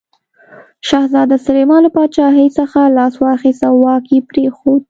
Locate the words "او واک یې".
3.69-4.19